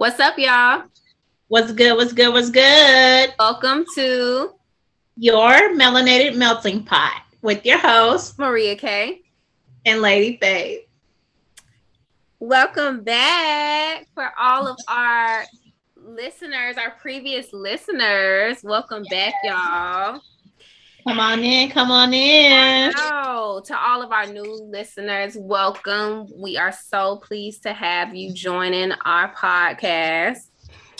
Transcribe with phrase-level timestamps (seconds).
[0.00, 0.84] What's up, y'all?
[1.48, 1.94] What's good?
[1.94, 2.32] What's good?
[2.32, 3.34] What's good?
[3.38, 4.54] Welcome to
[5.18, 9.20] your melanated melting pot with your host Maria K
[9.84, 10.86] and Lady Faye.
[12.38, 15.44] Welcome back for all of our
[15.94, 18.60] listeners, our previous listeners.
[18.64, 20.22] Welcome back, y'all.
[21.06, 22.92] Come on in, come on in.
[22.96, 26.26] Oh, to all of our new listeners, welcome.
[26.36, 30.40] We are so pleased to have you joining our podcast.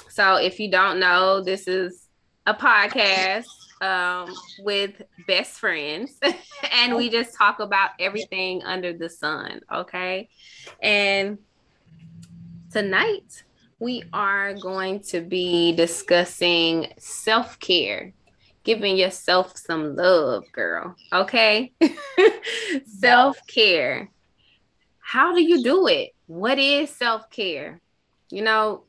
[0.08, 2.08] So, if you don't know, this is
[2.46, 3.44] a podcast
[3.82, 6.18] um, with best friends,
[6.72, 9.60] and we just talk about everything under the sun.
[9.70, 10.30] Okay.
[10.82, 11.38] And
[12.72, 13.44] tonight,
[13.78, 18.14] we are going to be discussing self care
[18.64, 20.94] giving yourself some love, girl.
[21.12, 21.72] Okay.
[22.86, 24.10] self care.
[24.98, 26.10] How do you do it?
[26.26, 27.80] What is self care?
[28.30, 28.84] You know,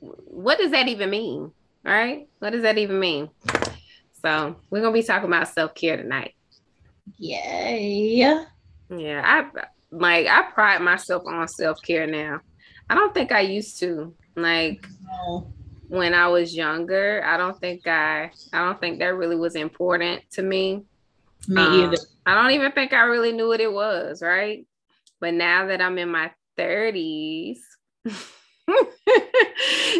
[0.00, 1.52] what does that even mean?
[1.86, 2.28] All right.
[2.38, 3.30] What does that even mean?
[4.22, 6.34] So, we're going to be talking about self care tonight.
[7.18, 8.36] Yay.
[8.90, 9.22] Yeah.
[9.24, 9.46] I
[9.90, 12.40] like, I pride myself on self care now.
[12.88, 14.14] I don't think I used to.
[14.36, 15.52] Like, no
[15.90, 17.22] when I was younger.
[17.24, 20.84] I don't think I I don't think that really was important to me.
[21.48, 21.98] Me um, either.
[22.24, 24.64] I don't even think I really knew what it was, right?
[25.20, 27.58] But now that I'm in my 30s,
[28.04, 28.12] now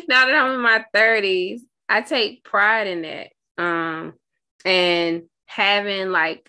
[0.06, 3.32] that I'm in my 30s, I take pride in that.
[3.58, 4.14] Um
[4.64, 6.48] and having like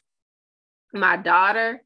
[0.93, 1.81] my daughter,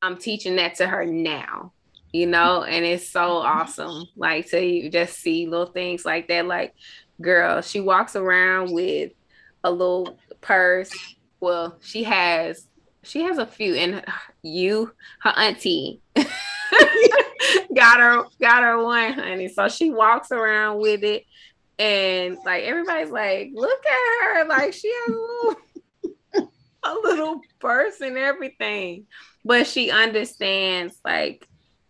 [0.00, 1.72] I'm teaching that to her now
[2.12, 4.04] you know, and it's so awesome.
[4.16, 6.46] Like to just see little things like that.
[6.46, 6.74] Like,
[7.20, 9.12] girl, she walks around with
[9.64, 10.92] a little purse.
[11.40, 12.66] Well, she has
[13.02, 14.04] she has a few, and
[14.42, 16.00] you, her auntie,
[17.74, 19.48] got her got her one, honey.
[19.48, 21.24] So she walks around with it,
[21.78, 25.56] and like everybody's like, look at her, like she has a little
[26.84, 29.06] a little purse and everything,
[29.44, 31.47] but she understands like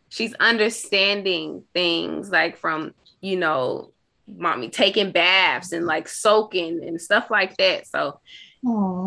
[0.09, 3.93] she's understanding things like from you know
[4.27, 7.87] mommy taking baths and like soaking and stuff like that.
[7.87, 8.21] So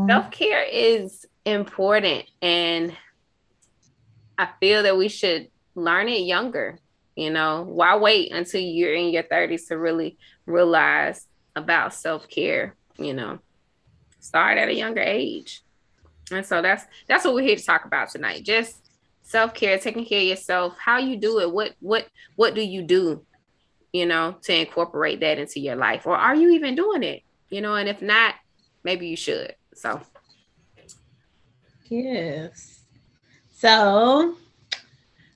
[0.07, 2.95] self-care is important and
[4.37, 6.79] i feel that we should learn it younger
[7.15, 7.63] you know?
[7.63, 13.39] Why wait until you're in your 30s to really realize about self-care you know?
[14.19, 15.61] Start at a younger age.
[16.31, 18.43] And so that's that's what we're here to talk about tonight.
[18.43, 18.90] Just
[19.31, 22.05] self-care taking care of yourself how you do it what what
[22.35, 23.25] what do you do
[23.93, 26.05] you know to incorporate that into your life?
[26.07, 27.23] Or are you even doing it?
[27.49, 28.35] You know and if not
[28.83, 29.55] maybe you should.
[29.73, 30.01] So.
[31.89, 32.79] Yes.
[33.51, 34.35] So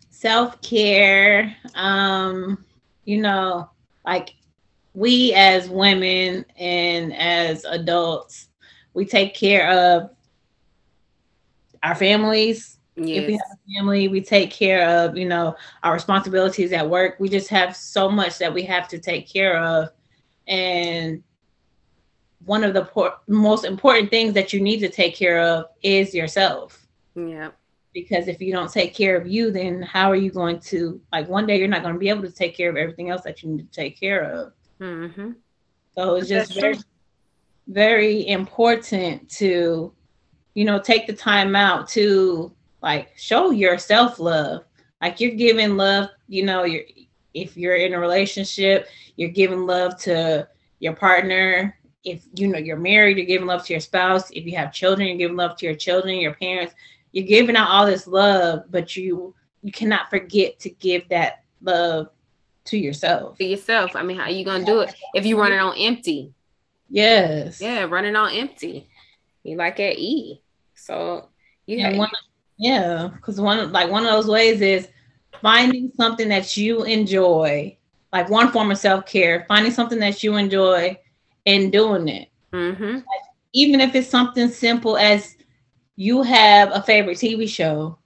[0.10, 2.64] self-care um
[3.04, 3.70] you know
[4.06, 4.34] like
[4.94, 8.48] we as women and as adults
[8.94, 10.10] we take care of
[11.84, 13.24] our families Yes.
[13.24, 17.18] If we have a family, we take care of, you know, our responsibilities at work.
[17.20, 19.90] We just have so much that we have to take care of.
[20.48, 21.22] And
[22.46, 26.14] one of the por- most important things that you need to take care of is
[26.14, 26.88] yourself.
[27.16, 27.52] Yeah.
[27.94, 31.28] Because if you don't take care of you, then how are you going to, like,
[31.28, 33.42] one day you're not going to be able to take care of everything else that
[33.42, 34.54] you need to take care of.
[34.80, 35.32] Mm-hmm.
[35.98, 36.78] So it's just very,
[37.68, 39.94] very important to,
[40.54, 42.54] you know, take the time out to
[42.86, 44.64] like show yourself love.
[45.02, 46.84] Like you're giving love you know you're
[47.34, 48.88] if you're in a relationship
[49.18, 50.48] you're giving love to
[50.80, 51.78] your partner.
[52.04, 54.30] If you know you're married you're giving love to your spouse.
[54.30, 56.76] If you have children you're giving love to your children your parents.
[57.12, 62.10] You're giving out all this love but you you cannot forget to give that love
[62.66, 63.40] to yourself.
[63.40, 63.96] To yourself.
[63.96, 66.34] I mean how are you gonna do it if you running on empty?
[66.88, 67.60] Yes.
[67.60, 68.88] Yeah running on empty.
[69.44, 70.44] You like at e.
[70.76, 71.30] So
[71.66, 72.10] you yeah, one,
[72.58, 74.88] yeah, because one like one of those ways is
[75.42, 77.78] finding something that you enjoy,
[78.14, 80.98] like one form of self care, finding something that you enjoy
[81.46, 82.30] and doing it.
[82.54, 82.96] Mm-hmm.
[82.96, 83.06] Like,
[83.54, 85.36] even if it's something simple as
[85.96, 87.98] you have a favorite TV show,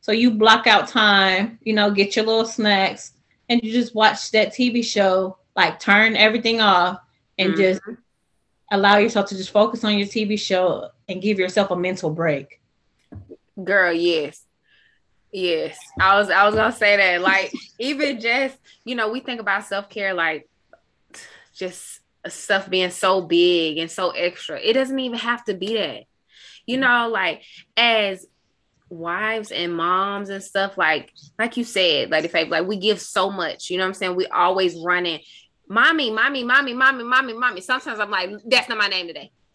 [0.00, 3.12] so you block out time, you know, get your little snacks,
[3.48, 5.36] and you just watch that TV show.
[5.56, 7.00] Like turn everything off
[7.36, 7.60] and mm-hmm.
[7.60, 7.80] just
[8.70, 12.59] allow yourself to just focus on your TV show and give yourself a mental break.
[13.62, 14.44] Girl, yes.
[15.32, 15.78] Yes.
[15.98, 17.20] I was I was gonna say that.
[17.20, 20.48] Like, even just, you know, we think about self-care like
[21.54, 24.58] just stuff being so big and so extra.
[24.60, 26.04] It doesn't even have to be that.
[26.66, 26.82] You mm-hmm.
[26.82, 27.42] know, like
[27.76, 28.26] as
[28.90, 33.30] wives and moms and stuff like like you said like if like we give so
[33.30, 35.20] much you know what i'm saying we always running
[35.68, 39.30] mommy mommy mommy mommy mommy mommy sometimes i'm like that's not my name today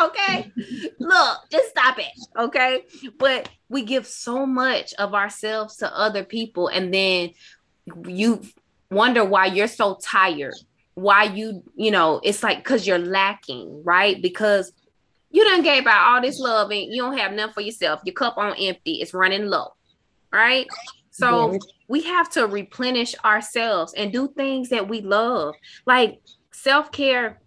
[0.00, 0.52] okay
[0.98, 2.82] look just stop it okay
[3.18, 7.30] but we give so much of ourselves to other people and then
[8.06, 8.42] you
[8.90, 10.54] wonder why you're so tired
[10.94, 14.72] why you you know it's like because you're lacking right because
[15.36, 18.00] you done gave out all this love and you don't have none for yourself.
[18.04, 19.74] Your cup on empty, it's running low.
[20.32, 20.66] Right.
[21.10, 21.58] So yeah.
[21.88, 25.54] we have to replenish ourselves and do things that we love.
[25.84, 26.20] Like
[26.52, 27.40] self-care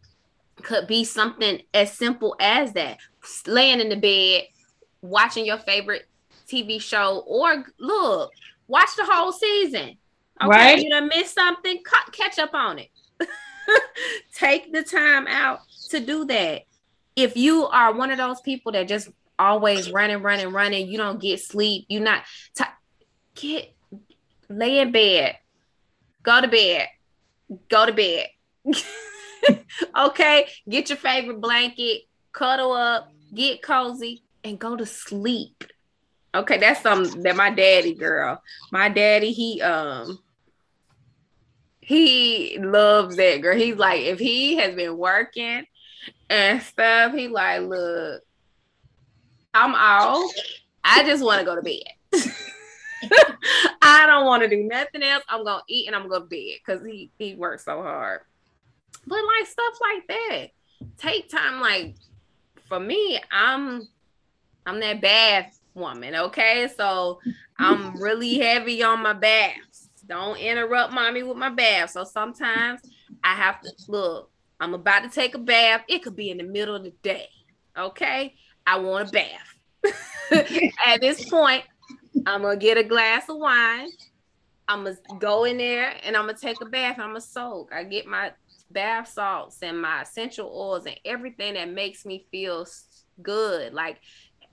[0.64, 2.98] could be something as simple as that.
[3.46, 4.44] Laying in the bed,
[5.02, 6.08] watching your favorite
[6.48, 8.32] TV show, or look,
[8.68, 9.98] watch the whole season.
[10.42, 10.82] Okay, right.
[10.82, 12.90] you done missed something, catch up on it.
[14.34, 15.60] Take the time out
[15.90, 16.64] to do that
[17.24, 21.20] if you are one of those people that just always running, running, running, you don't
[21.20, 22.24] get sleep, you're not
[22.56, 22.64] t-
[23.36, 23.74] get
[24.50, 25.38] lay in bed,
[26.24, 26.88] go to bed,
[27.70, 28.28] go to bed.
[29.98, 35.64] okay, get your favorite blanket, cuddle up, get cozy, and go to sleep.
[36.34, 40.20] Okay, that's something that my daddy girl, my daddy, he um
[41.82, 43.58] he loves that girl.
[43.58, 45.66] He's like, if he has been working
[46.30, 47.14] and stuff.
[47.14, 48.22] He like, look,
[49.54, 50.32] I'm off.
[50.84, 51.84] I just want to go to bed.
[53.82, 55.24] I don't want to do nothing else.
[55.28, 58.22] I'm gonna eat and I'm gonna bed because he he works so hard.
[59.10, 60.48] But like stuff like that,
[60.98, 61.60] take time.
[61.60, 61.96] Like
[62.68, 63.88] for me, I'm
[64.66, 66.16] I'm that bath woman.
[66.16, 67.20] Okay, so
[67.58, 69.90] I'm really heavy on my baths.
[70.08, 71.90] Don't interrupt mommy with my bath.
[71.92, 72.82] So sometimes
[73.24, 74.30] I have to look.
[74.60, 75.82] I'm about to take a bath.
[75.88, 77.30] It could be in the middle of the day.
[77.78, 78.36] Okay.
[78.68, 80.72] I want a bath.
[80.86, 81.64] At this point,
[82.28, 83.90] I'm to get a glass of wine.
[84.68, 87.00] I'm to go in there and I'm to take a bath.
[87.00, 87.72] I'm to soak.
[87.74, 88.32] I get my
[88.72, 92.66] bath salts and my essential oils and everything that makes me feel
[93.22, 93.74] good.
[93.74, 93.98] Like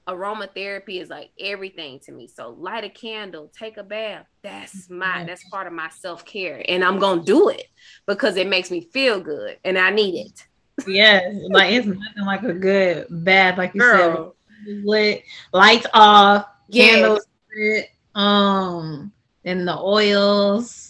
[0.09, 2.29] aromatherapy is like everything to me.
[2.29, 4.27] So light a candle, take a bath.
[4.43, 6.65] That's my that's part of my self-care.
[6.69, 7.67] And I'm gonna do it
[8.07, 10.47] because it makes me feel good and I need it.
[10.87, 14.35] Yes, like it's nothing like a good bath, like you Girl.
[14.67, 14.85] said.
[14.85, 15.23] Lit,
[15.53, 17.25] lights off, candles
[17.57, 19.13] lit, um,
[19.45, 20.86] and the oils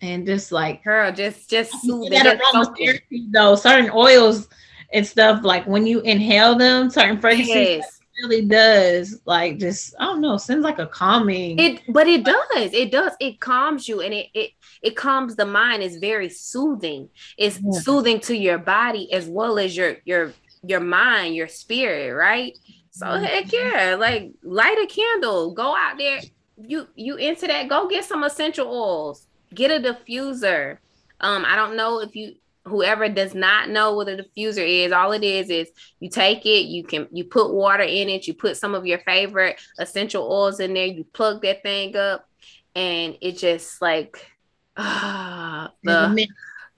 [0.00, 2.20] and just like girl, just just soothing.
[2.20, 4.48] Aromatherapy though, certain oils
[4.92, 7.54] and stuff like when you inhale them, certain fragrances.
[7.54, 11.58] Yes really does like just I don't know, seems like a calming.
[11.58, 12.72] It but it does.
[12.72, 13.12] It does.
[13.20, 14.50] It calms you and it it
[14.82, 15.82] it calms the mind.
[15.82, 17.08] It's very soothing.
[17.36, 17.80] It's yeah.
[17.80, 20.32] soothing to your body as well as your your
[20.62, 22.56] your mind, your spirit, right?
[22.90, 23.24] So mm-hmm.
[23.24, 26.20] heck yeah, like light a candle, go out there.
[26.56, 29.26] You you into that, go get some essential oils,
[29.56, 30.78] get a diffuser.
[31.20, 32.36] Um, I don't know if you
[32.66, 35.70] whoever does not know what a diffuser is, all it is is
[36.00, 38.98] you take it, you can you put water in it, you put some of your
[39.00, 42.28] favorite essential oils in there, you plug that thing up,
[42.74, 44.26] and it just like
[44.76, 46.28] uh, the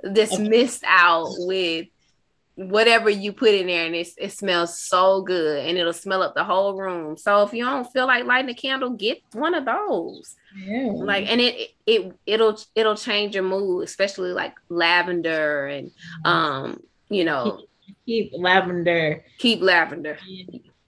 [0.02, 1.88] this mist out with
[2.58, 6.34] whatever you put in there and it, it smells so good and it'll smell up
[6.34, 7.16] the whole room.
[7.16, 10.34] So if you don't feel like lighting a candle get one of those.
[10.56, 10.90] Yeah.
[10.92, 15.90] like and it it it'll it'll change your mood especially like lavender and
[16.24, 17.60] um you know.
[17.86, 19.24] Keep, keep lavender.
[19.38, 20.18] Keep lavender.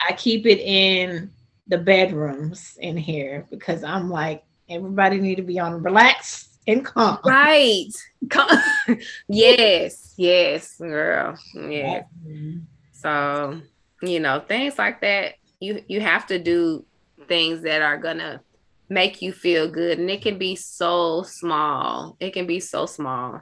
[0.00, 1.30] I keep it in
[1.70, 7.18] the bedrooms in here because i'm like everybody need to be on relax and calm
[7.24, 7.92] right
[9.28, 11.38] yes, yes, girl.
[11.54, 12.02] Yeah.
[12.26, 12.58] Mm-hmm.
[12.92, 13.60] So,
[14.02, 16.84] you know, things like that, you you have to do
[17.28, 18.42] things that are gonna
[18.88, 19.98] make you feel good.
[19.98, 22.16] And it can be so small.
[22.20, 23.40] It can be so small.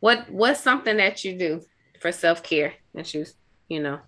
[0.00, 1.62] What what's something that you do
[2.00, 3.24] for self-care that you
[3.68, 4.00] you know?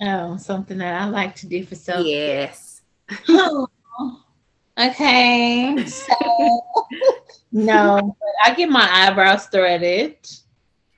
[0.00, 2.80] Oh, something that I like to do for self Yes.
[4.78, 5.84] okay.
[5.86, 6.62] So
[7.52, 10.16] no, I get my eyebrows threaded.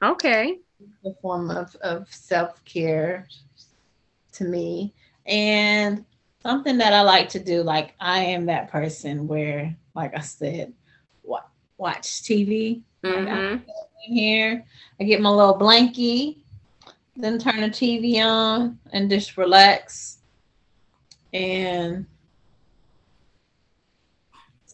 [0.02, 0.58] Okay.
[1.02, 3.28] The form of, of self care
[4.32, 4.94] to me.
[5.26, 6.04] And
[6.42, 10.72] something that I like to do, like I am that person where, like I said,
[11.76, 12.82] watch TV.
[13.02, 13.52] Mm-hmm.
[13.52, 13.62] Like
[14.06, 14.64] in here,
[15.00, 16.38] I get my little blankie,
[17.16, 20.18] then turn the TV on and just relax.
[21.32, 22.06] And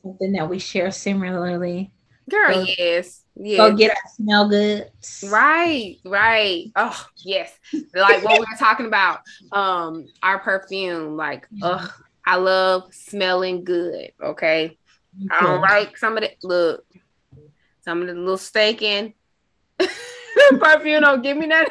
[0.02, 1.92] something that we share similarly.
[2.28, 3.24] Girl, go, yes.
[3.36, 3.56] Yes.
[3.56, 4.90] Go get our smell good.
[5.30, 6.70] Right, right.
[6.76, 7.52] Oh, yes.
[7.94, 9.20] Like what we were talking about,
[9.52, 11.16] um, our perfume.
[11.16, 11.90] Like, ugh,
[12.24, 14.12] I love smelling good.
[14.22, 14.78] Okay.
[15.30, 16.84] I don't like some of the look,
[17.84, 19.14] some of the little stinking
[20.58, 21.02] perfume.
[21.02, 21.70] Don't give me that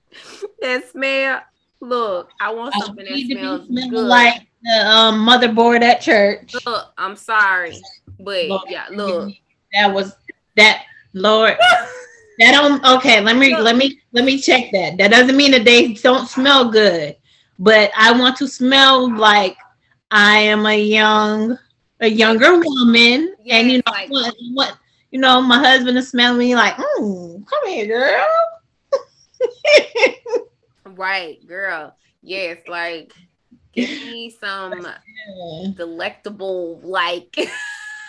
[0.60, 1.42] that smell.
[1.80, 3.92] Look, I want something that smells good.
[3.92, 6.54] Like the um, motherboard at church.
[6.66, 7.80] Look, I'm sorry,
[8.18, 9.32] but Lord, yeah, look,
[9.74, 10.16] that was
[10.56, 11.56] that Lord.
[12.38, 13.20] that don't okay.
[13.20, 14.98] Let me let me let me check that.
[14.98, 17.16] That doesn't mean that they don't smell good,
[17.58, 19.56] but I want to smell like
[20.10, 21.58] I am a young
[22.00, 24.78] a younger woman, yes, and you know like, what, what
[25.12, 28.26] you know, my husband is smelling me like, mm, come here, girl.
[30.96, 31.94] right, girl.
[32.22, 33.12] Yes, like
[33.72, 35.68] give me some yeah.
[35.74, 37.36] delectable like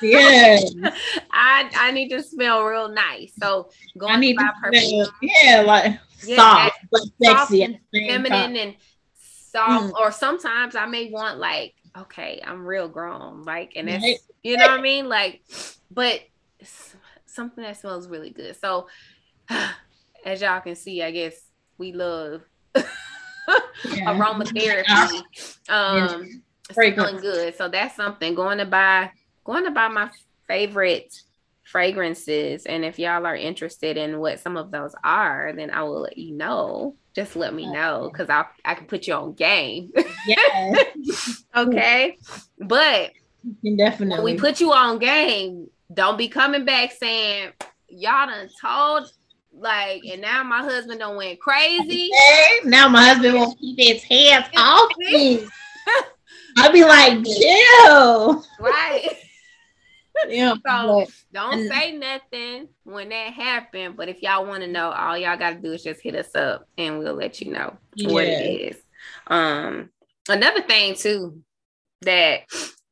[0.01, 0.59] yeah
[1.31, 3.33] i i need to smell real nice.
[3.39, 5.07] So going I need to buy perfume.
[5.21, 8.75] yeah like yeah, soft but sexy and feminine and
[9.51, 9.93] soft.
[9.93, 9.99] Mm.
[9.99, 14.17] or sometimes i may want like okay i'm real grown like and it's right.
[14.41, 15.07] you know what i mean?
[15.07, 15.41] Like
[15.91, 16.21] but
[17.25, 18.55] something that smells really good.
[18.59, 18.87] So
[20.25, 21.35] as y'all can see i guess
[21.77, 22.41] we love
[23.85, 24.13] yeah.
[24.13, 25.23] aromatherapy.
[25.69, 27.55] Um, smelling good.
[27.55, 28.35] So that's something.
[28.35, 29.11] Going to buy,
[29.43, 30.09] going to buy my
[30.47, 31.13] favorite
[31.63, 32.65] fragrances.
[32.65, 36.17] And if y'all are interested in what some of those are, then I will let
[36.17, 36.95] you know.
[37.15, 39.91] Just let me know because I I can put you on game.
[40.25, 40.73] Yeah.
[41.53, 42.17] okay.
[42.57, 43.11] But
[43.77, 45.67] definitely we put you on game.
[45.93, 47.51] Don't be coming back saying
[47.89, 49.11] y'all done told
[49.55, 52.09] like, and now my husband don't went crazy.
[52.65, 55.47] Now my husband won't keep his hands off me.
[56.57, 58.45] I'll be like, chill.
[58.59, 59.07] Right.
[60.27, 60.55] Yeah.
[60.65, 63.97] So don't say nothing when that happened.
[63.97, 66.67] But if y'all want to know, all y'all gotta do is just hit us up
[66.77, 68.11] and we'll let you know yeah.
[68.11, 68.77] what it is.
[69.27, 69.89] Um
[70.29, 71.41] another thing too
[72.03, 72.41] that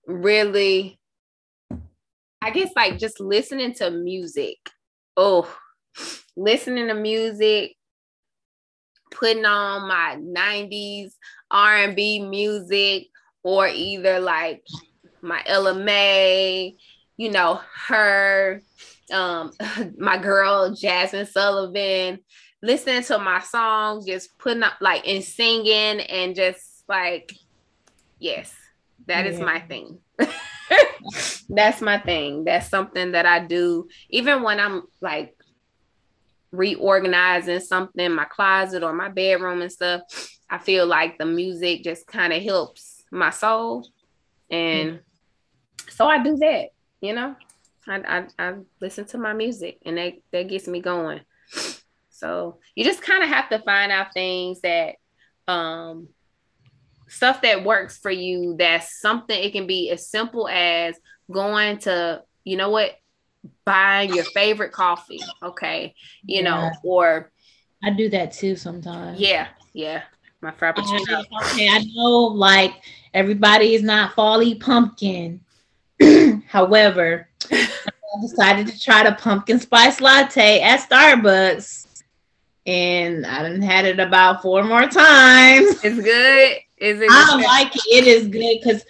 [0.08, 1.00] really
[2.42, 4.58] I guess like just listening to music.
[5.16, 5.48] Oh,
[6.36, 7.76] listening to music,
[9.12, 11.14] putting on my 90s
[11.50, 13.08] R&B music
[13.44, 14.64] or either like
[15.22, 16.74] my Ella Mai,
[17.18, 18.62] you know, her,
[19.12, 19.52] um,
[19.98, 22.20] my girl Jazmine Sullivan,
[22.64, 27.34] listening to my songs, just putting up like and singing and just like,
[28.20, 28.54] yes,
[29.08, 29.32] that yeah.
[29.32, 30.00] is my thing.
[31.50, 32.46] That's my thing.
[32.46, 35.36] That's something that I do even when I'm like
[36.52, 40.02] reorganizing something in my closet or my bedroom and stuff,
[40.50, 43.88] I feel like the music just kind of helps my soul.
[44.50, 45.00] And mm.
[45.90, 47.36] so I do that, you know.
[47.88, 51.22] I, I, I listen to my music and that, that gets me going.
[52.10, 54.96] So you just kind of have to find out things that
[55.48, 56.08] um
[57.08, 60.96] stuff that works for you that's something it can be as simple as
[61.30, 62.92] going to you know what
[63.66, 65.94] buying your favorite coffee, okay?
[66.24, 66.44] You yeah.
[66.44, 67.32] know, or
[67.84, 69.20] I do that too sometimes.
[69.20, 70.04] Yeah, yeah.
[70.42, 71.24] My frappuccino.
[71.44, 72.74] okay, I know like
[73.14, 75.42] everybody is not folly pumpkin.
[76.48, 81.88] However, I decided to try the pumpkin spice latte at Starbucks.
[82.66, 85.84] And I done had it about four more times.
[85.84, 86.58] It's good.
[86.78, 87.08] Is it?
[87.10, 87.84] I like it.
[87.88, 88.84] It is good because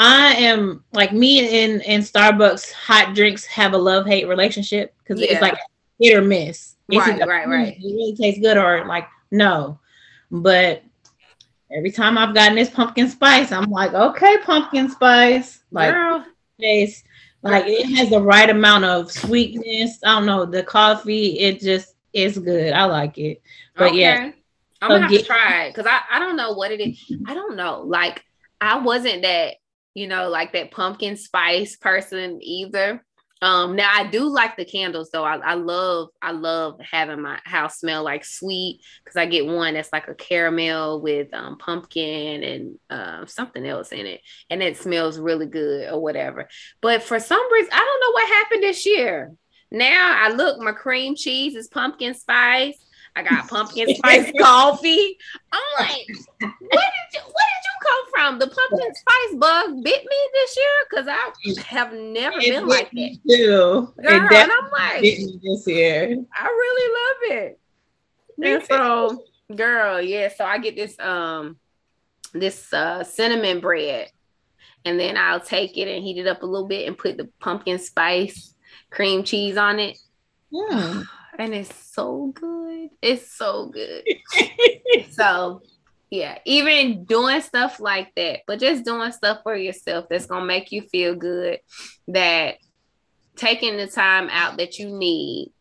[0.00, 5.20] I am like me and in Starbucks hot drinks have a love hate relationship because
[5.20, 5.32] yeah.
[5.32, 5.58] it's like
[6.00, 6.76] hit or miss.
[6.90, 7.76] Right, right, right.
[7.76, 9.78] It really tastes good or like no,
[10.30, 10.82] but
[11.70, 15.94] every time I've gotten this pumpkin spice, I'm like, okay, pumpkin spice, like
[16.58, 17.04] taste,
[17.42, 19.98] like it has the right amount of sweetness.
[20.02, 22.72] I don't know the coffee, it just is good.
[22.72, 23.42] I like it,
[23.76, 24.00] but okay.
[24.00, 24.32] yeah.
[24.80, 26.98] I'm gonna have get, to try it because I, I don't know what it is.
[27.26, 27.82] I don't know.
[27.82, 28.24] Like
[28.62, 29.56] I wasn't that
[29.94, 33.04] you know, like that pumpkin spice person either.
[33.42, 35.24] Um, now I do like the candles though.
[35.24, 39.74] I, I love I love having my house smell like sweet because I get one
[39.74, 44.20] that's like a caramel with um, pumpkin and uh, something else in it,
[44.50, 46.48] and it smells really good or whatever.
[46.82, 49.32] But for some reason, I don't know what happened this year.
[49.70, 52.78] Now I look, my cream cheese is pumpkin spice.
[53.20, 55.18] I got pumpkin spice coffee.
[55.52, 58.38] I'm like, where did you where did you come from?
[58.38, 61.32] The pumpkin spice bug bit me this year because I
[61.66, 63.18] have never it been like that.
[63.28, 63.92] Too.
[64.02, 66.16] Girl, and I'm like, this year.
[66.34, 67.60] I really love it.
[68.42, 69.24] And so,
[69.54, 70.30] girl, yeah.
[70.34, 71.56] So I get this um
[72.32, 74.10] this uh cinnamon bread,
[74.84, 77.28] and then I'll take it and heat it up a little bit and put the
[77.38, 78.54] pumpkin spice
[78.88, 79.98] cream cheese on it.
[80.50, 81.02] Yeah.
[81.38, 82.90] And it's so good.
[83.02, 84.04] It's so good.
[85.10, 85.62] so
[86.10, 90.72] Yeah, even doing stuff like that, but just doing stuff for yourself that's gonna make
[90.72, 91.60] you feel good.
[92.08, 92.56] That
[93.36, 95.52] taking the time out that you need,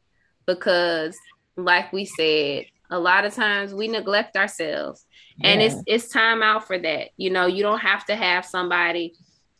[0.46, 1.16] because
[1.56, 5.06] like we said, a lot of times we neglect ourselves,
[5.38, 5.50] yeah.
[5.50, 7.10] and it's it's time out for that.
[7.18, 9.14] You know, you don't have to have somebody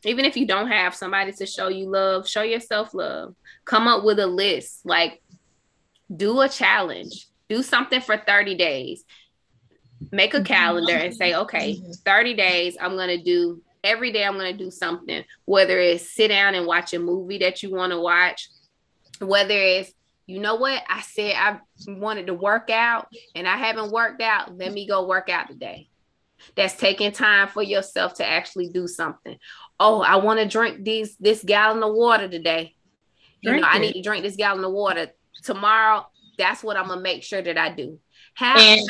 [0.06, 3.36] even if you don't have somebody to show you love, show yourself love.
[3.66, 5.22] Come up with a list, like
[6.14, 9.04] do a challenge, do something for 30 days.
[10.12, 10.46] Make a mm-hmm.
[10.46, 11.92] calendar and say, okay, mm-hmm.
[11.92, 16.10] 30 days, I'm going to do every day, I'm going to do something, whether it's
[16.10, 18.50] sit down and watch a movie that you want to watch,
[19.20, 19.94] whether it's
[20.26, 20.84] you know what?
[20.88, 24.56] I said I wanted to work out and I haven't worked out.
[24.56, 25.90] Let me go work out today.
[26.56, 29.40] That's taking time for yourself to actually do something
[29.80, 32.76] oh, I want to drink these this gallon of water today.
[33.44, 33.76] Drink you know, it.
[33.76, 35.08] I need to drink this gallon of water
[35.42, 36.08] tomorrow.
[36.38, 38.00] That's what I'm gonna make sure that I do.
[38.36, 38.90] Have and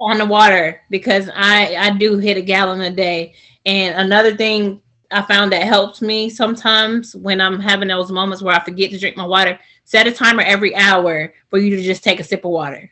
[0.00, 3.34] on the water because I I do hit a gallon a day.
[3.64, 8.54] And another thing I found that helps me sometimes when I'm having those moments where
[8.54, 12.02] I forget to drink my water, set a timer every hour for you to just
[12.02, 12.90] take a sip of water.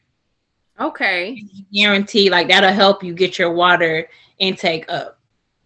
[0.78, 1.42] Okay.
[1.72, 5.18] Guarantee like that'll help you get your water intake up.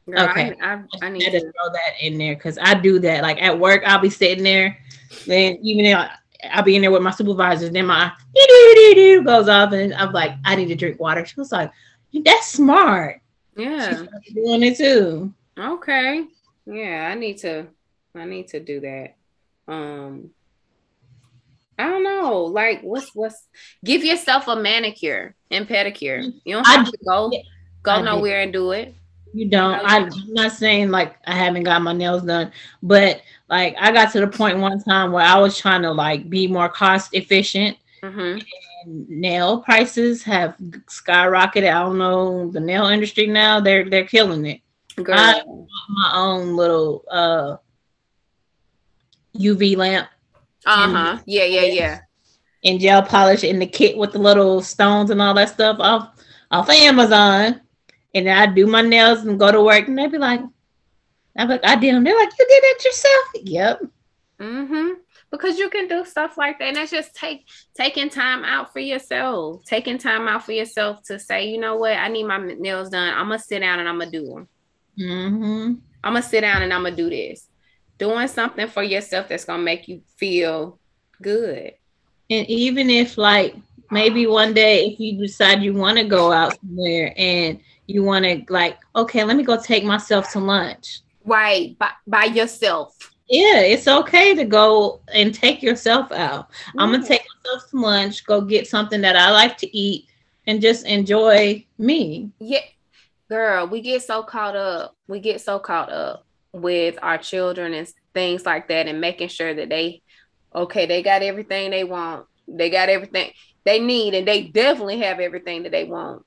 [0.06, 3.22] Girl, okay, I, I, I need to throw that in there because I do that.
[3.22, 4.78] Like at work, I'll be sitting there,
[5.26, 6.06] then even though
[6.52, 8.12] I'll be in there with my supervisors, then my
[9.24, 11.24] goes off, and I'm like, I need to drink water.
[11.24, 11.72] She was like,
[12.24, 13.20] "That's smart."
[13.56, 15.32] Yeah, doing it too.
[15.58, 16.24] Okay,
[16.66, 17.66] yeah, I need to,
[18.14, 19.14] I need to do that.
[19.68, 20.30] Um,
[21.78, 22.44] I don't know.
[22.44, 23.46] Like, what's what's?
[23.84, 26.32] Give yourself a manicure and pedicure.
[26.44, 27.32] You don't have I, to go
[27.82, 28.94] go nowhere and do it.
[29.34, 29.74] You don't.
[29.84, 32.52] I, am not saying like I haven't got my nails done,
[32.84, 36.30] but like I got to the point one time where I was trying to like
[36.30, 37.76] be more cost efficient.
[38.00, 38.38] Mm-hmm.
[38.84, 41.68] And nail prices have skyrocketed.
[41.68, 43.58] I don't know the nail industry now.
[43.58, 44.60] They're they're killing it.
[45.02, 45.18] Girl.
[45.18, 45.42] I
[45.88, 47.56] my own little uh
[49.36, 50.08] UV lamp.
[50.64, 51.18] Uh huh.
[51.26, 52.00] Yeah, yeah, yeah.
[52.62, 56.24] And gel polish in the kit with the little stones and all that stuff off
[56.52, 57.60] off Amazon
[58.14, 60.40] and I do my nails and go to work, and they'd be like,
[61.36, 62.04] I'm like, I did them.
[62.04, 63.24] They're like, you did it yourself?
[63.42, 63.82] Yep.
[64.40, 64.88] Mm-hmm.
[65.30, 66.68] Because you can do stuff like that.
[66.68, 69.64] And that's just take taking time out for yourself.
[69.64, 73.12] Taking time out for yourself to say, you know what, I need my nails done.
[73.12, 74.48] I'm gonna sit down and I'm gonna do them.
[74.98, 75.74] Mm-hmm.
[76.04, 77.48] I'm gonna sit down and I'm gonna do this.
[77.98, 80.78] Doing something for yourself that's gonna make you feel
[81.20, 81.74] good.
[82.30, 83.56] And even if like
[83.90, 88.24] maybe one day if you decide you want to go out somewhere and you want
[88.24, 91.00] to like okay let me go take myself to lunch.
[91.24, 92.96] Right by, by yourself.
[93.28, 96.50] Yeah it's okay to go and take yourself out.
[96.50, 96.72] Mm.
[96.78, 100.06] i'm gonna take myself to lunch go get something that i like to eat
[100.46, 102.30] and just enjoy me.
[102.38, 102.60] Yeah
[103.28, 107.90] girl we get so caught up we get so caught up with our children and
[108.12, 110.02] things like that and making sure that they
[110.54, 113.32] okay they got everything they want they got everything
[113.64, 116.24] they need and they definitely have everything that they want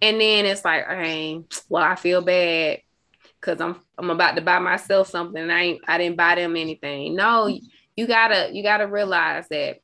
[0.00, 2.80] and then it's like, hey, well, I feel bad
[3.40, 5.50] because I'm I'm about to buy myself something.
[5.50, 7.14] I ain't I didn't buy them anything.
[7.14, 7.46] No,
[7.96, 9.80] you gotta you gotta realize that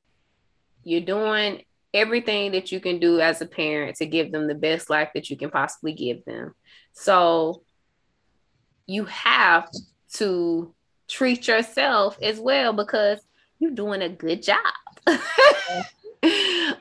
[0.85, 4.89] you're doing everything that you can do as a parent to give them the best
[4.89, 6.55] life that you can possibly give them.
[6.93, 7.63] So
[8.87, 9.69] you have
[10.15, 10.75] to
[11.09, 13.19] treat yourself as well because
[13.59, 14.59] you're doing a good job.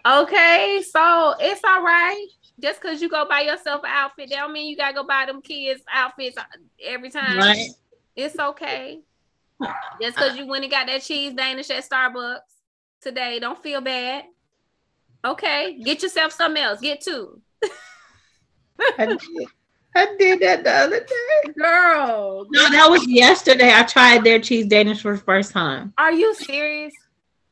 [0.06, 2.28] okay, so it's all right
[2.60, 5.26] just because you go buy yourself an outfit, that don't mean you gotta go buy
[5.26, 6.44] them kids outfits uh,
[6.84, 7.38] every time.
[7.38, 7.70] Right.
[8.16, 9.00] It's okay.
[10.02, 12.40] Just because you went and got that cheese Danish at Starbucks
[13.02, 14.26] today, don't feel bad.
[15.24, 16.80] Okay, get yourself something else.
[16.80, 17.42] Get two.
[18.98, 19.20] I, did.
[19.96, 22.48] I did that the other day, girl.
[22.50, 23.74] No, that was yesterday.
[23.74, 25.94] I tried their cheese Danish for the first time.
[25.98, 26.94] Are you serious?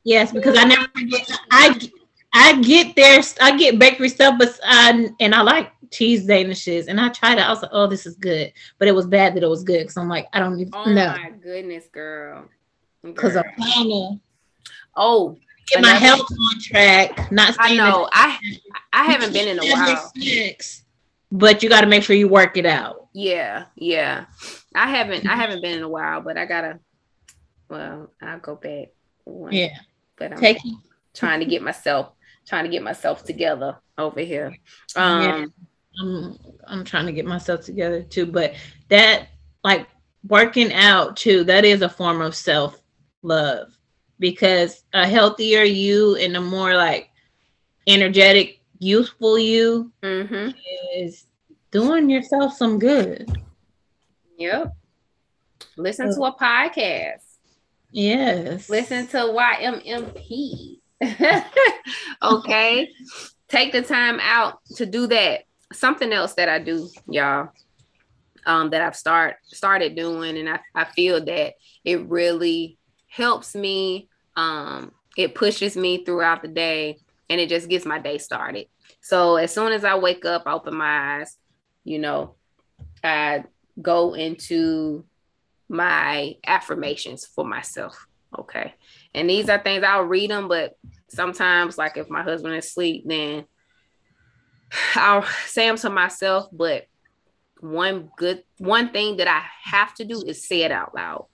[0.05, 1.29] Yes, because I never forget.
[1.51, 1.77] I
[2.37, 7.01] I get there, I get bakery stuff, but I and I like cheese danishes, and
[7.01, 7.41] I tried it.
[7.41, 9.79] I was like, oh, this is good, but it was bad that it was good
[9.79, 11.15] because I'm like, I don't even oh know.
[11.17, 12.47] Oh my goodness, girl.
[13.03, 14.19] Because I'm trying to
[14.95, 17.31] oh get my health on track.
[17.31, 18.37] Not I know I
[18.93, 20.11] I haven't been in a while.
[21.31, 23.07] but you got to make sure you work it out.
[23.13, 24.25] Yeah, yeah.
[24.75, 26.79] I haven't I haven't been in a while, but I gotta.
[27.67, 28.89] Well, I'll go back.
[29.23, 29.75] One, yeah,
[30.17, 30.59] but I'm Take
[31.13, 32.11] trying to get myself
[32.47, 34.57] trying to get myself together over here.
[34.95, 35.45] Um, yeah,
[36.01, 38.55] I'm I'm trying to get myself together too, but
[38.89, 39.27] that
[39.63, 39.87] like
[40.27, 42.81] working out too, that is a form of self
[43.21, 43.77] love
[44.19, 47.09] because a healthier you and a more like
[47.87, 50.51] energetic youthful you mm-hmm.
[50.95, 51.25] is
[51.71, 53.29] doing yourself some good.
[54.37, 54.75] Yep.
[55.77, 57.23] Listen to a podcast.
[57.91, 58.69] Yes.
[58.69, 60.76] Listen to YMMP.
[62.23, 62.91] okay.
[63.47, 65.43] Take the time out to do that.
[65.73, 67.49] Something else that I do, y'all,
[68.45, 74.09] um, that I've start started doing, and I, I feel that it really helps me.
[74.35, 78.67] Um, it pushes me throughout the day and it just gets my day started.
[79.01, 81.37] So as soon as I wake up, I open my eyes,
[81.83, 82.35] you know,
[83.03, 83.43] I
[83.81, 85.05] go into
[85.69, 88.06] my affirmations for myself.
[88.37, 88.73] Okay.
[89.13, 90.73] And these are things I'll read them, but
[91.09, 93.45] sometimes, like if my husband is asleep, then
[94.95, 96.47] I'll say them to myself.
[96.51, 96.85] But
[97.59, 101.27] one good, one thing that I have to do is say it out loud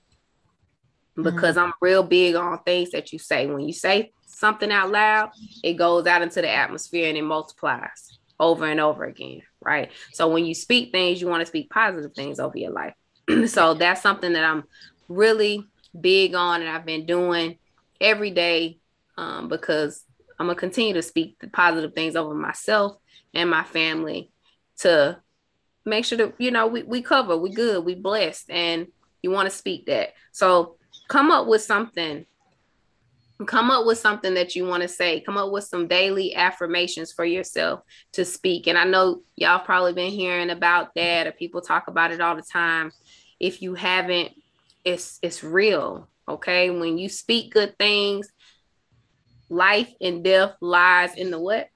[1.16, 1.68] because mm-hmm.
[1.68, 3.48] I'm real big on things that you say.
[3.48, 5.32] When you say something out loud,
[5.64, 9.92] it goes out into the atmosphere and it multiplies over and over again, right?
[10.12, 12.96] So when you speak things, you want to speak positive things over your life.
[13.48, 14.64] so that's something that I'm
[15.08, 15.68] really
[16.00, 17.58] big on and I've been doing
[18.02, 18.80] every day
[19.18, 20.04] um, because
[20.40, 22.98] I'm gonna continue to speak the positive things over myself
[23.34, 24.32] and my family
[24.80, 25.20] to
[25.86, 28.88] make sure that you know we, we cover, we good, we blessed, and
[29.22, 30.14] you want to speak that.
[30.32, 30.76] So
[31.08, 32.26] come up with something.
[33.48, 35.20] Come up with something that you want to say.
[35.20, 37.82] Come up with some daily affirmations for yourself
[38.14, 38.68] to speak.
[38.68, 42.36] And i know y'all probably been hearing about that or people talk about it all
[42.36, 42.92] the time.
[43.40, 44.32] If you haven't
[44.86, 48.30] it's it's real okay when you speak good things
[49.50, 51.70] life and death lies in the what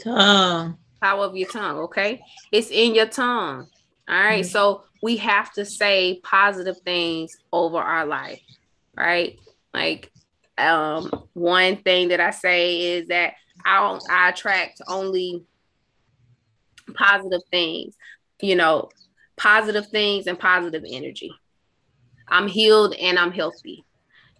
[0.00, 2.20] tongue power of your tongue okay
[2.52, 3.66] it's in your tongue
[4.08, 4.44] all right?
[4.44, 4.50] mm-hmm.
[4.50, 8.40] so we have to say positive things over our life
[8.96, 9.38] right
[9.72, 10.10] like
[10.60, 15.44] um, one thing that I say is that I I attract only
[16.94, 17.96] positive things,
[18.40, 18.90] you know,
[19.36, 21.32] positive things and positive energy.
[22.30, 23.84] I'm healed and I'm healthy.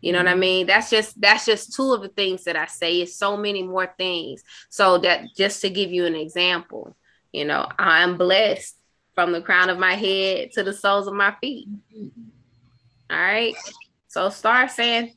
[0.00, 0.40] You know what I mm-hmm.
[0.40, 0.66] mean?
[0.66, 3.00] That's just that's just two of the things that I say.
[3.00, 4.42] It's so many more things.
[4.70, 6.96] So that just to give you an example,
[7.32, 8.76] you know, I'm blessed
[9.14, 11.68] from the crown of my head to the soles of my feet.
[13.10, 13.54] All right.
[14.08, 15.14] So start saying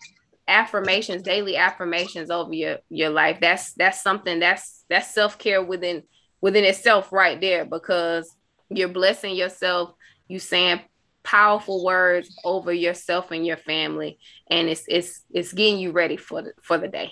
[0.47, 3.37] affirmations, daily affirmations over your your life.
[3.39, 6.03] That's that's something that's that's self-care within
[6.41, 8.35] within itself right there because
[8.69, 9.93] you're blessing yourself,
[10.27, 10.81] you saying
[11.23, 16.41] powerful words over yourself and your family and it's it's it's getting you ready for
[16.41, 17.11] the for the day.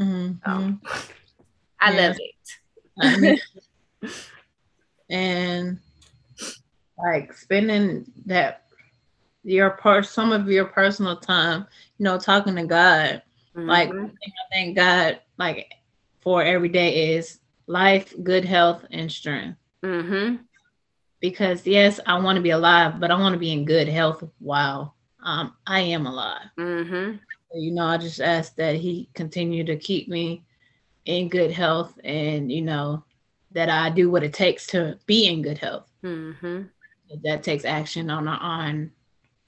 [0.00, 0.50] Mm-hmm.
[0.50, 0.80] Um,
[1.80, 3.40] I love it.
[5.10, 5.78] and
[6.98, 8.64] like spending that
[9.44, 11.66] your part some of your personal time,
[11.98, 13.22] you know, talking to God.
[13.56, 13.68] Mm-hmm.
[13.68, 14.10] Like I
[14.52, 15.72] thank God like
[16.20, 19.58] for every day is life, good health, and strength.
[19.84, 20.36] Mm-hmm.
[21.20, 24.22] Because yes, I want to be alive, but I want to be in good health
[24.38, 26.46] while um, I am alive.
[26.58, 27.16] Mm-hmm.
[27.54, 30.44] You know, I just ask that He continue to keep me
[31.06, 33.04] in good health, and you know
[33.52, 35.90] that I do what it takes to be in good health.
[36.04, 36.62] Mm-hmm.
[37.24, 38.92] That takes action on on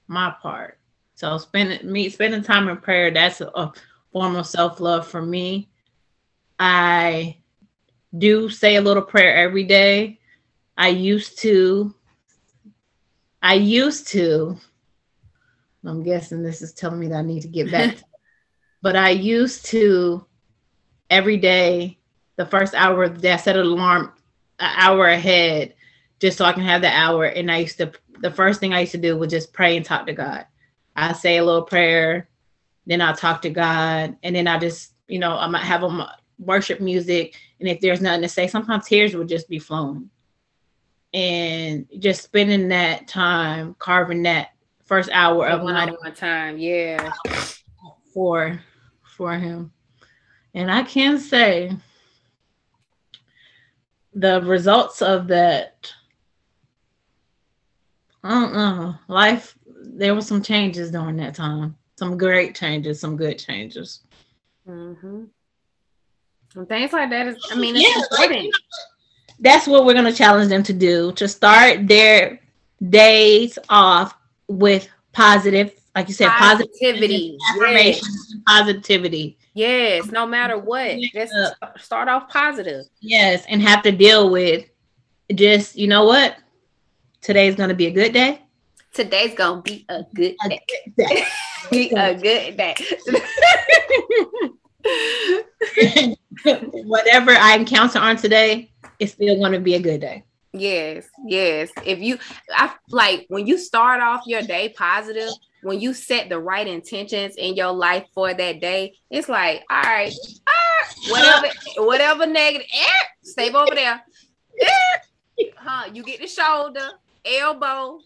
[0.07, 0.79] my part.
[1.15, 3.73] So spending me spending time in prayer, that's a, a
[4.11, 5.69] form of self-love for me.
[6.59, 7.37] I
[8.17, 10.19] do say a little prayer every day.
[10.77, 11.93] I used to
[13.41, 14.57] I used to
[15.85, 17.97] I'm guessing this is telling me that I need to get back.
[18.81, 20.25] but I used to
[21.09, 21.97] every day,
[22.35, 24.13] the first hour of the day, I set an alarm
[24.59, 25.73] an hour ahead
[26.19, 27.25] just so I can have the hour.
[27.25, 29.85] And I used to the first thing I used to do was just pray and
[29.85, 30.45] talk to God.
[30.95, 32.29] I say a little prayer,
[32.85, 36.15] then I'll talk to God, and then I just, you know, I might have a
[36.37, 40.09] worship music, and if there's nothing to say, sometimes tears would just be flowing.
[41.13, 44.51] And just spending that time carving that
[44.85, 47.11] first hour of my time, yeah,
[48.13, 48.61] for
[49.03, 49.71] for him.
[50.53, 51.75] And I can say
[54.13, 55.93] the results of that
[58.23, 58.95] I don't know.
[59.07, 61.75] Life, there were some changes during that time.
[61.97, 64.01] Some great changes, some good changes.
[64.67, 65.23] Mm-hmm.
[66.55, 68.45] And things like that is, I mean, it's yeah, important.
[68.45, 68.51] Like,
[69.41, 72.39] that's what we're going to challenge them to do to start their
[72.89, 74.15] days off
[74.47, 78.35] with positive, like you said, positivity, affirmation, yes.
[78.47, 79.37] positivity.
[79.53, 81.33] Yes, no matter what, just
[81.77, 82.85] start off positive.
[83.01, 84.65] Yes, and have to deal with
[85.35, 86.37] just, you know what?
[87.21, 88.41] Today's gonna be a good day.
[88.93, 90.59] Today's gonna be a good day.
[90.59, 90.59] A
[90.95, 91.25] good day.
[91.71, 92.75] be a good day.
[96.85, 98.70] whatever I encounter on today,
[99.01, 100.23] it's still going to be a good day.
[100.53, 101.71] Yes, yes.
[101.83, 102.19] If you,
[102.51, 105.29] I like when you start off your day positive,
[105.63, 109.81] when you set the right intentions in your life for that day, it's like, all
[109.81, 110.13] right,
[110.47, 114.03] ah, whatever, whatever negative, eh, stay over there.
[114.59, 115.89] Eh, huh?
[115.91, 116.89] You get the shoulder,
[117.25, 117.99] elbow.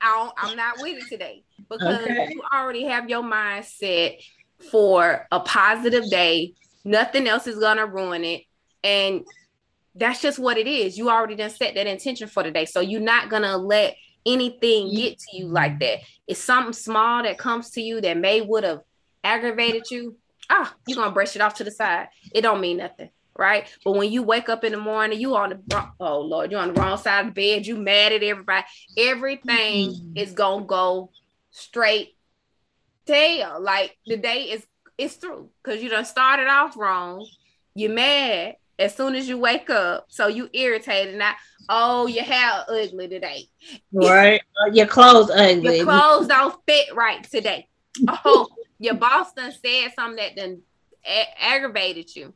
[0.00, 2.28] I am not with it today because okay.
[2.30, 4.20] you already have your mind set
[4.70, 6.54] for a positive day.
[6.84, 8.44] Nothing else is gonna ruin it,
[8.84, 9.24] and
[9.98, 10.96] that's just what it is.
[10.96, 12.64] You already done set that intention for today.
[12.64, 16.00] So you're not gonna let anything get to you like that.
[16.26, 18.82] It's something small that comes to you that may would have
[19.24, 20.16] aggravated you.
[20.50, 22.08] Ah, you're gonna brush it off to the side.
[22.32, 23.66] It don't mean nothing, right?
[23.84, 26.74] But when you wake up in the morning, you on the oh Lord, you're on
[26.74, 28.64] the wrong side of the bed, you mad at everybody.
[28.96, 30.16] Everything mm-hmm.
[30.16, 31.10] is gonna go
[31.50, 32.16] straight
[33.06, 33.58] tail.
[33.60, 37.26] Like the day is it's through because you done started off wrong.
[37.74, 40.06] You're mad as soon as you wake up.
[40.08, 41.16] So you irritated.
[41.16, 41.34] Now,
[41.68, 43.48] oh, your hair ugly today.
[43.92, 44.40] Right.
[44.60, 45.76] Uh, your clothes ugly.
[45.78, 47.68] Your clothes don't fit right today.
[48.24, 48.46] Oh,
[48.78, 50.62] your boss done said something that done
[51.04, 52.32] a- aggravated you.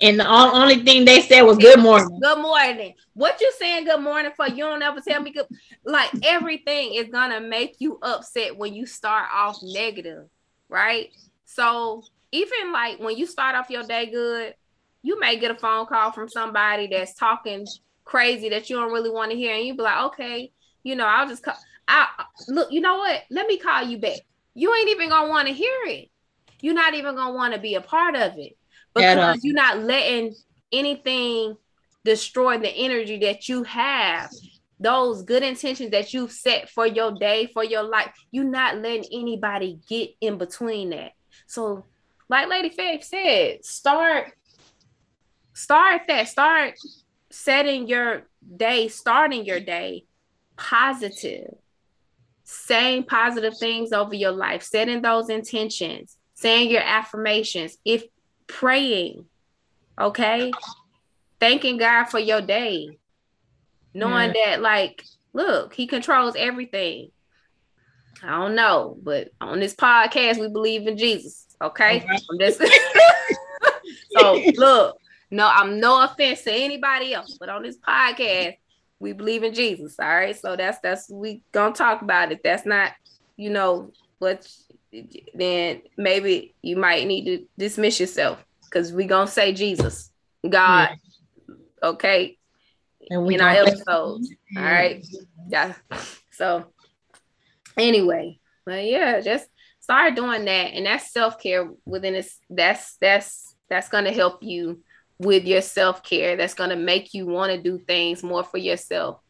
[0.00, 2.18] And the only thing they said was good morning.
[2.20, 2.94] Good morning.
[3.14, 4.46] What you saying good morning for?
[4.46, 5.46] You don't ever tell me good.
[5.84, 10.24] Like everything is gonna make you upset when you start off negative,
[10.68, 11.08] right?
[11.46, 14.54] So even like when you start off your day good,
[15.06, 17.64] you may get a phone call from somebody that's talking
[18.04, 20.50] crazy that you don't really want to hear, and you be like, okay,
[20.82, 21.54] you know, I'll just call.
[21.86, 22.08] I
[22.48, 23.22] look, you know what?
[23.30, 24.18] Let me call you back.
[24.54, 26.10] You ain't even gonna want to hear it.
[26.60, 28.56] You're not even gonna want to be a part of it
[28.94, 30.34] because you're not letting
[30.72, 31.56] anything
[32.04, 34.28] destroy the energy that you have
[34.80, 39.06] those good intentions that you've set for your day for your life you're not letting
[39.10, 41.12] anybody get in between that
[41.46, 41.84] so
[42.28, 44.34] like Lady Faye said start
[45.56, 46.28] start that.
[46.28, 46.74] Start
[47.30, 48.22] setting your
[48.56, 50.04] day starting your day
[50.56, 51.54] positive.
[52.44, 54.62] Saying positive things over your life.
[54.62, 56.16] Setting those intentions.
[56.34, 57.76] Saying your affirmations.
[57.84, 58.04] If
[58.46, 59.24] praying
[59.98, 60.52] okay?
[61.40, 62.98] Thanking god for your day.
[63.94, 64.56] Knowing yeah.
[64.56, 67.10] that like look he controls everything.
[68.22, 72.18] I don't know but on this podcast we believe in jesus okay, okay.
[72.30, 72.58] i'm just
[74.16, 74.96] so look
[75.30, 78.56] no, I'm no offense to anybody else, but on this podcast,
[78.98, 79.96] we believe in Jesus.
[79.98, 80.36] All right.
[80.36, 82.40] So that's that's we gonna talk about it.
[82.42, 82.92] That's not,
[83.36, 84.48] you know, what
[85.34, 90.10] then maybe you might need to dismiss yourself because we gonna say Jesus,
[90.48, 90.90] God,
[91.48, 91.54] yeah.
[91.82, 92.38] okay,
[93.10, 94.32] and we in our episodes.
[94.56, 95.04] All right.
[95.48, 95.74] Yeah.
[96.32, 96.66] So
[97.76, 99.48] anyway, but yeah, just
[99.80, 100.72] start doing that.
[100.72, 102.38] And that's self-care within this.
[102.48, 104.82] That's that's that's gonna help you
[105.18, 108.58] with your self care that's going to make you want to do things more for
[108.58, 109.20] yourself.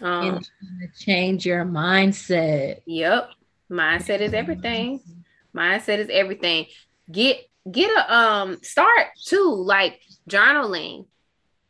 [0.00, 2.80] Um, and change your mindset.
[2.86, 3.30] Yep,
[3.70, 5.00] mindset is everything.
[5.54, 6.66] Mindset is everything.
[7.10, 11.06] Get get a um start too like journaling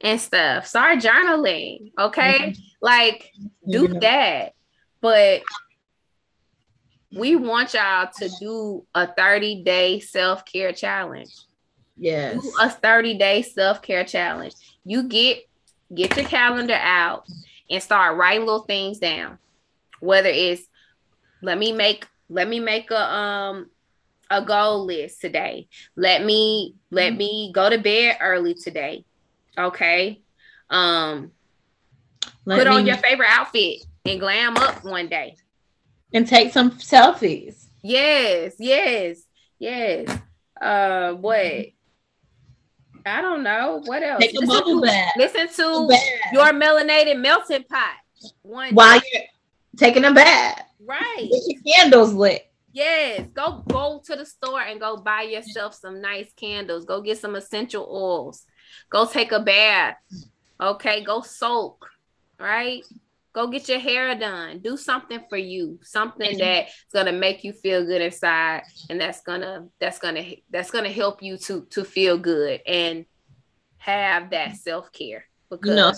[0.01, 0.67] and stuff.
[0.67, 2.39] Start journaling, okay?
[2.39, 2.61] Mm-hmm.
[2.81, 3.33] Like
[3.69, 3.99] do mm-hmm.
[4.01, 4.53] that.
[5.01, 5.43] But
[7.13, 11.33] we want y'all to do a 30 day self care challenge.
[11.99, 12.41] Yes.
[12.41, 14.55] Do a 30 day self care challenge.
[14.85, 15.49] You get
[15.95, 17.27] get your calendar out
[17.71, 19.39] and start writing little things down.
[20.01, 20.63] Whether it's
[21.43, 23.71] let me make let me make a um
[24.31, 25.69] a goal list today.
[25.97, 27.19] Let me let mm-hmm.
[27.19, 29.05] me go to bed early today.
[29.57, 30.21] Okay.
[30.71, 31.33] Um
[32.45, 35.37] let put me, on your favorite outfit and glam up one day.
[36.15, 37.67] And take some selfies.
[37.83, 39.23] Yes, yes,
[39.59, 40.17] yes.
[40.61, 41.69] Uh what?
[43.07, 44.21] I don't know what else.
[44.21, 45.13] Take a listen bubble to, bath.
[45.17, 45.99] Listen to
[46.33, 47.97] your melanated melting pot.
[48.43, 49.07] One while day.
[49.13, 49.23] you're
[49.77, 50.63] taking a bath.
[50.85, 51.29] Right.
[51.31, 52.45] Get your candles lit.
[52.73, 56.85] Yes, go go to the store and go buy yourself some nice candles.
[56.85, 58.45] Go get some essential oils.
[58.91, 59.97] Go take a bath.
[60.61, 61.89] Okay, go soak.
[62.39, 62.85] Right?
[63.39, 64.59] Go get your hair done.
[64.59, 65.79] Do something for you.
[65.81, 70.91] Something that's gonna make you feel good inside, and that's gonna that's gonna that's gonna
[70.91, 73.07] help you to to feel good and
[73.77, 75.27] have that self care.
[75.51, 75.93] Because you know,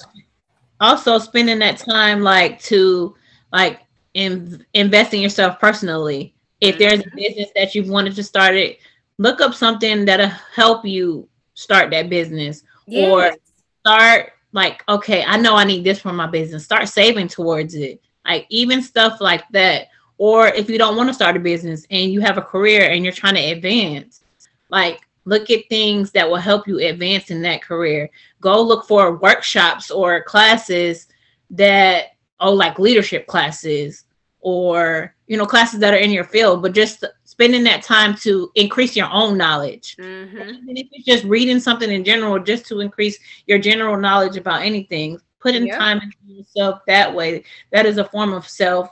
[0.80, 3.16] also spending that time like to
[3.50, 3.80] like
[4.12, 6.34] in, invest in yourself personally.
[6.60, 7.16] If there's a mm-hmm.
[7.16, 8.80] business that you've wanted to start it,
[9.16, 13.08] look up something that'll help you start that business yes.
[13.10, 13.34] or
[13.80, 16.64] start like, okay, I know I need this for my business.
[16.64, 18.02] Start saving towards it.
[18.24, 19.88] Like even stuff like that.
[20.18, 23.04] Or if you don't want to start a business and you have a career and
[23.04, 24.22] you're trying to advance,
[24.68, 28.10] like look at things that will help you advance in that career.
[28.40, 31.06] Go look for workshops or classes
[31.50, 34.04] that oh like leadership classes
[34.40, 37.04] or you know classes that are in your field but just
[37.40, 40.36] spending that time to increase your own knowledge mm-hmm.
[40.36, 44.60] and if it's just reading something in general just to increase your general knowledge about
[44.60, 45.78] anything putting yep.
[45.78, 48.90] time into yourself that way that is a form of self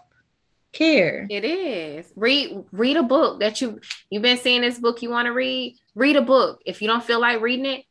[0.73, 5.11] care it is read read a book that you you've been seeing this book you
[5.11, 7.85] want to read read a book if you don't feel like reading it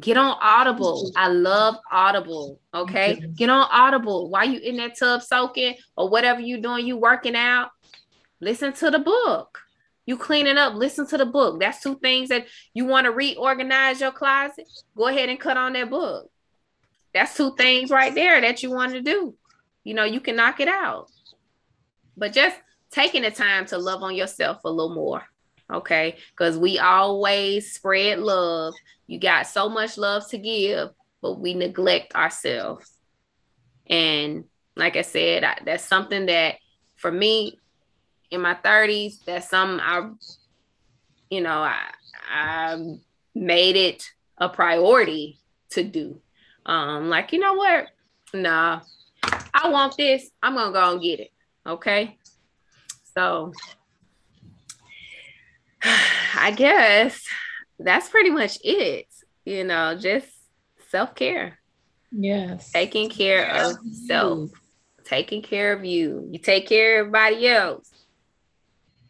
[0.00, 1.12] Get on Audible.
[1.14, 2.58] I love Audible.
[2.74, 3.22] Okay.
[3.36, 7.36] Get on Audible while you in that tub soaking or whatever you're doing, you working
[7.36, 7.70] out.
[8.40, 9.63] Listen to the book.
[10.06, 11.60] You cleaning up, listen to the book.
[11.60, 14.68] That's two things that you want to reorganize your closet.
[14.96, 16.30] Go ahead and cut on that book.
[17.14, 19.34] That's two things right there that you want to do.
[19.82, 21.10] You know, you can knock it out.
[22.16, 22.56] But just
[22.90, 25.22] taking the time to love on yourself a little more.
[25.72, 26.16] Okay.
[26.30, 28.74] Because we always spread love
[29.06, 30.90] you got so much love to give,
[31.20, 32.90] but we neglect ourselves.
[33.86, 34.44] And
[34.76, 36.56] like I said, I, that's something that
[36.96, 37.60] for me
[38.34, 40.10] in my 30s, that's something I,
[41.30, 41.84] you know, I,
[42.30, 42.96] I
[43.34, 45.38] made it a priority
[45.70, 46.20] to do.
[46.66, 47.88] Um, like, you know what?
[48.32, 48.80] Nah,
[49.22, 50.30] I want this.
[50.42, 51.32] I'm gonna go and get it.
[51.66, 52.18] Okay.
[53.14, 53.52] So
[55.84, 57.24] I guess
[57.78, 59.06] that's pretty much it.
[59.44, 60.26] You know, just
[60.90, 61.58] self care.
[62.10, 62.70] Yes.
[62.72, 64.50] Taking care of self,
[65.04, 66.28] taking care of you.
[66.30, 67.93] You take care of everybody else.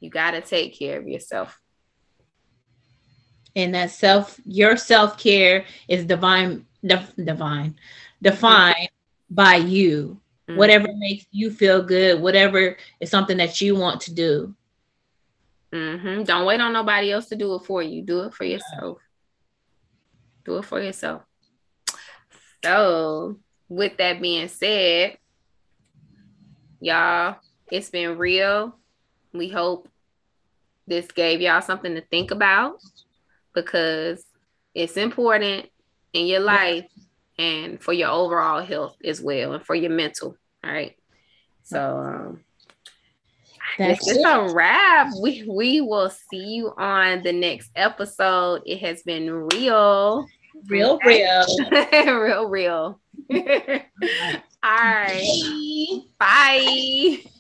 [0.05, 1.59] You got to take care of yourself.
[3.57, 7.77] And that self, your self care is divine, def, divine,
[8.21, 9.35] defined mm-hmm.
[9.35, 10.21] by you.
[10.47, 10.59] Mm-hmm.
[10.59, 14.55] Whatever makes you feel good, whatever is something that you want to do.
[15.73, 16.25] Mm-hmm.
[16.25, 18.03] Don't wait on nobody else to do it for you.
[18.03, 18.99] Do it for yourself.
[20.45, 21.23] Do it for yourself.
[22.63, 23.39] So,
[23.71, 25.17] with that being said,
[26.81, 27.37] y'all,
[27.73, 28.77] it's been real.
[29.33, 29.89] We hope
[30.87, 32.81] this gave y'all something to think about
[33.55, 34.25] because
[34.75, 35.67] it's important
[36.13, 36.87] in your life
[37.39, 40.37] and for your overall health as well and for your mental.
[40.63, 40.97] All right.
[41.63, 42.41] So, um,
[43.79, 44.25] that's it's it.
[44.25, 45.13] a wrap.
[45.21, 48.63] We we will see you on the next episode.
[48.67, 50.27] It has been real.
[50.69, 51.45] Real, real.
[51.93, 53.01] real, real.
[53.33, 53.41] All
[54.63, 56.03] right.
[56.19, 57.17] Bye.
[57.23, 57.31] Bye.